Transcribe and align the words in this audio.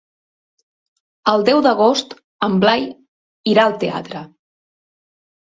El 1.33 1.45
deu 1.49 1.61
d'agost 1.67 2.15
en 2.49 2.57
Blai 2.65 2.89
irà 3.53 3.67
al 3.71 3.79
teatre. 3.85 4.25